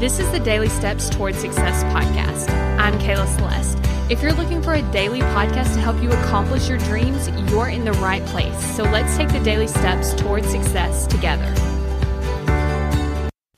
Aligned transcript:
This 0.00 0.18
is 0.18 0.28
the 0.32 0.40
Daily 0.40 0.68
Steps 0.68 1.08
Towards 1.08 1.38
Success 1.38 1.84
podcast. 1.84 2.50
I'm 2.80 2.98
Kayla 2.98 3.28
Celeste. 3.36 3.78
If 4.10 4.22
you're 4.22 4.32
looking 4.32 4.60
for 4.60 4.74
a 4.74 4.82
daily 4.90 5.20
podcast 5.20 5.72
to 5.74 5.80
help 5.80 6.02
you 6.02 6.10
accomplish 6.10 6.68
your 6.68 6.78
dreams, 6.78 7.28
you're 7.48 7.68
in 7.68 7.84
the 7.84 7.92
right 7.92 8.22
place. 8.26 8.58
So 8.74 8.82
let's 8.82 9.16
take 9.16 9.28
the 9.28 9.38
daily 9.38 9.68
steps 9.68 10.12
towards 10.14 10.50
success 10.50 11.06
together. 11.06 11.46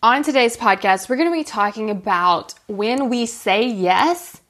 On 0.02 0.22
today's 0.22 0.58
podcast, 0.58 1.08
we're 1.08 1.16
going 1.16 1.30
to 1.30 1.36
be 1.36 1.42
talking 1.42 1.88
about 1.88 2.52
when 2.68 3.08
we 3.08 3.24
say 3.24 3.66
yes 3.66 4.42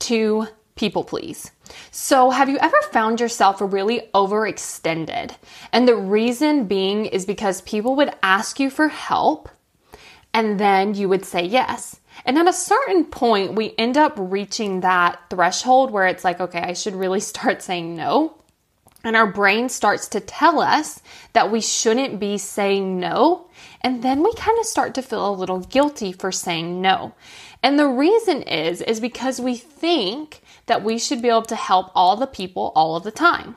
to 0.00 0.48
people 0.74 1.04
please. 1.04 1.52
So, 1.92 2.30
have 2.30 2.48
you 2.48 2.58
ever 2.58 2.80
found 2.90 3.20
yourself 3.20 3.58
really 3.60 4.08
overextended? 4.12 5.36
And 5.72 5.86
the 5.86 5.96
reason 5.96 6.64
being 6.64 7.06
is 7.06 7.24
because 7.24 7.60
people 7.60 7.94
would 7.94 8.12
ask 8.24 8.58
you 8.58 8.70
for 8.70 8.88
help 8.88 9.48
and 10.34 10.58
then 10.58 10.94
you 10.94 11.08
would 11.08 11.24
say 11.24 11.44
yes. 11.44 12.00
And 12.24 12.38
at 12.38 12.48
a 12.48 12.52
certain 12.52 13.04
point, 13.04 13.54
we 13.54 13.74
end 13.78 13.96
up 13.96 14.14
reaching 14.16 14.80
that 14.80 15.20
threshold 15.30 15.90
where 15.90 16.06
it's 16.06 16.24
like, 16.24 16.40
okay, 16.40 16.60
I 16.60 16.72
should 16.72 16.94
really 16.94 17.20
start 17.32 17.62
saying 17.62 17.96
no. 17.96 18.34
And 19.04 19.14
our 19.14 19.30
brain 19.30 19.68
starts 19.68 20.08
to 20.08 20.20
tell 20.20 20.60
us 20.60 21.00
that 21.32 21.52
we 21.52 21.60
shouldn't 21.60 22.18
be 22.18 22.36
saying 22.36 22.98
no. 22.98 23.48
And 23.80 24.02
then 24.02 24.22
we 24.22 24.34
kind 24.34 24.58
of 24.58 24.66
start 24.66 24.94
to 24.94 25.02
feel 25.02 25.28
a 25.28 25.32
little 25.32 25.60
guilty 25.60 26.12
for 26.12 26.32
saying 26.32 26.82
no. 26.82 27.14
And 27.62 27.78
the 27.78 27.86
reason 27.86 28.42
is, 28.42 28.82
is 28.82 29.00
because 29.00 29.40
we 29.40 29.56
think 29.56 30.42
that 30.66 30.82
we 30.82 30.98
should 30.98 31.22
be 31.22 31.28
able 31.28 31.42
to 31.42 31.56
help 31.56 31.90
all 31.94 32.16
the 32.16 32.26
people 32.26 32.72
all 32.74 32.96
of 32.96 33.04
the 33.04 33.10
time. 33.12 33.56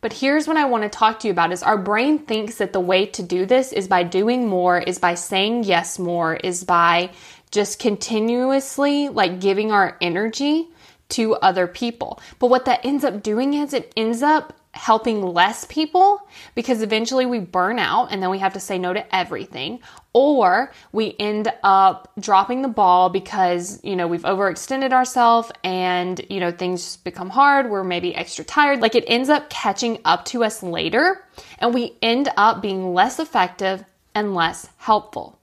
But 0.00 0.12
here's 0.12 0.46
what 0.46 0.56
I 0.56 0.64
want 0.64 0.84
to 0.84 0.88
talk 0.88 1.20
to 1.20 1.28
you 1.28 1.32
about 1.32 1.52
is 1.52 1.62
our 1.62 1.78
brain 1.78 2.20
thinks 2.20 2.56
that 2.56 2.72
the 2.72 2.80
way 2.80 3.06
to 3.06 3.22
do 3.22 3.46
this 3.46 3.72
is 3.72 3.88
by 3.88 4.04
doing 4.04 4.46
more, 4.46 4.78
is 4.78 4.98
by 4.98 5.14
saying 5.14 5.64
yes 5.64 5.98
more, 5.98 6.36
is 6.36 6.62
by 6.62 7.10
just 7.50 7.78
continuously 7.78 9.08
like 9.08 9.40
giving 9.40 9.72
our 9.72 9.96
energy 10.00 10.68
to 11.10 11.34
other 11.36 11.66
people. 11.66 12.20
But 12.38 12.50
what 12.50 12.64
that 12.66 12.84
ends 12.84 13.04
up 13.04 13.22
doing 13.22 13.54
is 13.54 13.72
it 13.72 13.92
ends 13.96 14.22
up 14.22 14.52
helping 14.72 15.22
less 15.22 15.64
people 15.64 16.28
because 16.54 16.82
eventually 16.82 17.26
we 17.26 17.40
burn 17.40 17.78
out 17.78 18.12
and 18.12 18.22
then 18.22 18.30
we 18.30 18.38
have 18.38 18.52
to 18.52 18.60
say 18.60 18.78
no 18.78 18.92
to 18.92 19.14
everything. 19.14 19.80
Or 20.12 20.72
we 20.92 21.14
end 21.18 21.52
up 21.62 22.10
dropping 22.18 22.62
the 22.62 22.68
ball 22.68 23.08
because 23.08 23.82
you 23.84 23.96
know 23.96 24.06
we've 24.06 24.22
overextended 24.22 24.92
ourselves 24.92 25.50
and 25.62 26.20
you 26.28 26.40
know 26.40 26.50
things 26.50 26.96
become 26.98 27.30
hard. 27.30 27.70
We're 27.70 27.84
maybe 27.84 28.14
extra 28.14 28.44
tired. 28.44 28.80
Like 28.80 28.94
it 28.94 29.04
ends 29.06 29.28
up 29.28 29.50
catching 29.50 29.98
up 30.04 30.24
to 30.26 30.44
us 30.44 30.62
later 30.62 31.24
and 31.58 31.72
we 31.72 31.96
end 32.02 32.28
up 32.36 32.62
being 32.62 32.92
less 32.94 33.18
effective 33.18 33.84
and 34.14 34.34
less 34.34 34.68
helpful. 34.78 35.38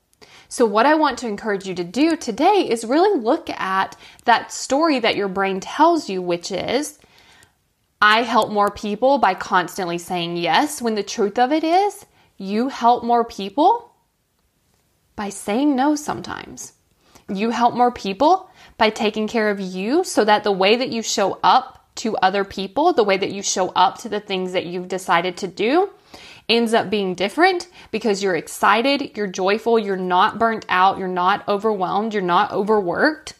So, 0.47 0.65
what 0.65 0.85
I 0.85 0.95
want 0.95 1.17
to 1.19 1.27
encourage 1.27 1.67
you 1.67 1.75
to 1.75 1.83
do 1.83 2.15
today 2.15 2.67
is 2.69 2.85
really 2.85 3.19
look 3.19 3.49
at 3.49 3.97
that 4.25 4.51
story 4.51 4.99
that 4.99 5.15
your 5.15 5.27
brain 5.27 5.59
tells 5.59 6.09
you, 6.09 6.21
which 6.21 6.51
is 6.51 6.99
I 8.01 8.23
help 8.23 8.51
more 8.51 8.71
people 8.71 9.17
by 9.17 9.33
constantly 9.33 9.97
saying 9.97 10.37
yes, 10.37 10.81
when 10.81 10.95
the 10.95 11.03
truth 11.03 11.39
of 11.39 11.51
it 11.51 11.63
is, 11.63 12.05
you 12.37 12.69
help 12.69 13.03
more 13.03 13.23
people 13.23 13.93
by 15.15 15.29
saying 15.29 15.75
no 15.75 15.95
sometimes. 15.95 16.73
You 17.29 17.49
help 17.49 17.73
more 17.73 17.91
people 17.91 18.49
by 18.77 18.89
taking 18.89 19.27
care 19.27 19.49
of 19.49 19.59
you 19.59 20.03
so 20.03 20.25
that 20.25 20.43
the 20.43 20.51
way 20.51 20.75
that 20.75 20.89
you 20.89 21.01
show 21.01 21.39
up 21.43 21.87
to 21.95 22.15
other 22.17 22.43
people, 22.43 22.93
the 22.93 23.03
way 23.03 23.17
that 23.17 23.31
you 23.31 23.41
show 23.41 23.69
up 23.69 23.97
to 23.99 24.09
the 24.09 24.19
things 24.19 24.51
that 24.51 24.65
you've 24.65 24.89
decided 24.89 25.37
to 25.37 25.47
do, 25.47 25.89
ends 26.47 26.73
up 26.73 26.89
being 26.89 27.15
different 27.15 27.67
because 27.89 28.21
you're 28.21 28.35
excited, 28.35 29.17
you're 29.17 29.27
joyful, 29.27 29.79
you're 29.79 29.95
not 29.95 30.37
burnt 30.37 30.65
out, 30.69 30.97
you're 30.97 31.07
not 31.07 31.47
overwhelmed, 31.47 32.13
you're 32.13 32.21
not 32.21 32.51
overworked. 32.51 33.33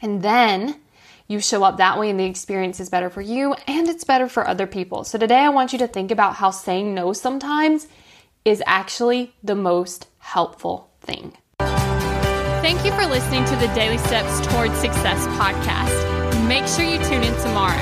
And 0.00 0.22
then 0.22 0.80
you 1.28 1.40
show 1.40 1.62
up 1.62 1.76
that 1.76 1.98
way 1.98 2.10
and 2.10 2.18
the 2.18 2.24
experience 2.24 2.80
is 2.80 2.88
better 2.88 3.10
for 3.10 3.20
you 3.20 3.54
and 3.66 3.86
it's 3.86 4.04
better 4.04 4.28
for 4.28 4.48
other 4.48 4.66
people. 4.66 5.04
So 5.04 5.18
today 5.18 5.38
I 5.38 5.50
want 5.50 5.72
you 5.72 5.78
to 5.80 5.86
think 5.86 6.10
about 6.10 6.34
how 6.34 6.50
saying 6.50 6.94
no 6.94 7.12
sometimes 7.12 7.86
is 8.44 8.62
actually 8.66 9.34
the 9.42 9.54
most 9.54 10.08
helpful 10.18 10.90
thing. 11.02 11.36
Thank 11.58 12.84
you 12.84 12.92
for 12.92 13.06
listening 13.06 13.44
to 13.44 13.56
the 13.56 13.68
Daily 13.74 13.98
Steps 13.98 14.46
Towards 14.46 14.74
Success 14.78 15.26
podcast. 15.38 16.48
Make 16.48 16.66
sure 16.66 16.84
you 16.84 16.98
tune 17.04 17.22
in 17.22 17.34
tomorrow. 17.42 17.76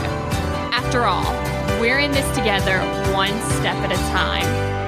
After 0.72 1.04
all, 1.04 1.32
we're 1.80 2.00
in 2.00 2.10
this 2.10 2.28
together 2.36 2.80
one 3.12 3.40
step 3.58 3.76
at 3.76 3.92
a 3.92 3.96
time. 4.12 4.85